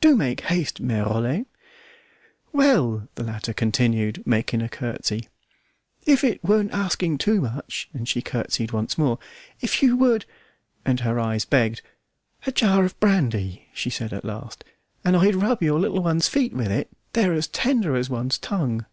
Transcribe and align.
"Do 0.00 0.16
make 0.16 0.40
haste, 0.46 0.80
Mere 0.80 1.04
Rollet!" 1.04 1.44
"Well," 2.54 3.06
the 3.16 3.22
latter 3.22 3.52
continued, 3.52 4.26
making 4.26 4.62
a 4.62 4.68
curtsey, 4.70 5.28
"if 6.06 6.24
it 6.24 6.42
weren't 6.42 6.72
asking 6.72 7.18
too 7.18 7.42
much," 7.42 7.90
and 7.92 8.08
she 8.08 8.22
curtsied 8.22 8.70
once 8.72 8.96
more, 8.96 9.18
"if 9.60 9.82
you 9.82 9.94
would" 9.98 10.24
and 10.86 11.00
her 11.00 11.20
eyes 11.20 11.44
begged 11.44 11.82
"a 12.46 12.50
jar 12.50 12.86
of 12.86 12.98
brandy," 12.98 13.68
she 13.74 13.90
said 13.90 14.14
at 14.14 14.24
last, 14.24 14.64
"and 15.04 15.14
I'd 15.18 15.34
rub 15.34 15.62
your 15.62 15.78
little 15.78 16.02
one's 16.02 16.28
feet 16.28 16.54
with 16.54 16.72
it; 16.72 16.88
they're 17.12 17.34
as 17.34 17.46
tender 17.46 17.94
as 17.94 18.08
one's 18.08 18.38
tongue." 18.38 18.86